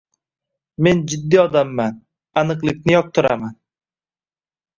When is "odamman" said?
1.41-1.99